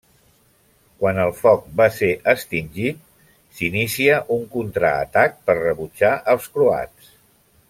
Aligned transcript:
Quan 1.01 1.19
el 1.23 1.33
foc 1.41 1.67
va 1.81 1.87
ser 1.97 2.09
extingit, 2.33 3.05
s'inicia 3.59 4.19
un 4.39 4.43
contraatac 4.57 5.41
per 5.51 5.61
rebutjar 5.63 6.15
els 6.35 6.51
croats. 6.57 7.17